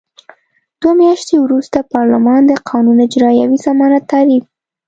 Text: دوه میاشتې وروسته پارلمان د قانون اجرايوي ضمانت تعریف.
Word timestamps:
دوه 0.79 0.93
میاشتې 1.01 1.35
وروسته 1.39 1.87
پارلمان 1.93 2.41
د 2.45 2.51
قانون 2.69 2.97
اجرايوي 3.07 3.57
ضمانت 3.67 4.03
تعریف. 4.13 4.45